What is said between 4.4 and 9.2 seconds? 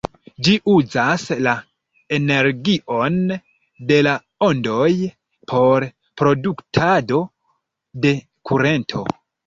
ondoj por produktado de kurento.